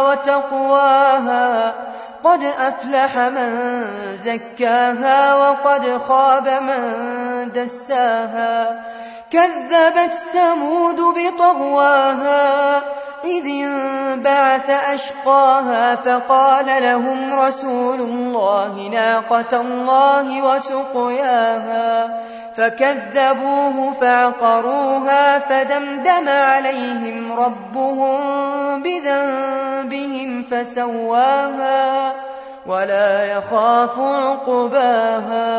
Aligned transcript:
وتقواها 0.00 1.74
قد 2.24 2.44
أفلح 2.44 3.18
من 3.18 3.84
زكاها 4.16 5.34
وقد 5.34 5.98
خاب 6.08 6.48
من 6.48 7.52
دساها 7.52 8.84
كذبت 9.30 10.14
ثمود 10.14 11.00
بطغواها 11.00 12.76
إذ 13.24 13.46
انبعث 13.46 14.70
أشقاها 14.70 15.96
فقال 15.96 16.82
لهم 16.82 17.34
رسول 17.34 18.00
الله 18.00 18.88
ناقة 18.92 19.60
الله 19.60 20.42
وسقياها 20.42 22.20
فكذبوه 22.54 23.92
فعقروها 23.92 25.38
فدمدم 25.38 26.28
عليهم 26.28 27.32
ربهم 27.32 28.20
بذنبهم 28.82 29.49
فسواها 30.50 32.12
ولا 32.66 33.24
يخاف 33.24 33.98
عقباها 33.98 35.49